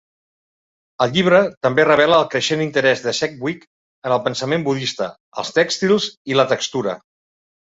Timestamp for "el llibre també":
1.03-1.85